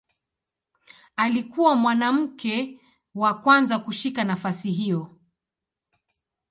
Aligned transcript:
Alikuwa 1.15 1.75
mwanamke 1.75 2.81
wa 3.15 3.33
kwanza 3.33 3.79
kushika 3.79 4.23
nafasi 4.23 4.71
hiyo. 4.71 5.19